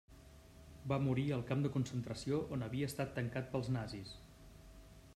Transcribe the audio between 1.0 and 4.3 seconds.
morir al camp de concentració on havia estat tancat pels nazis.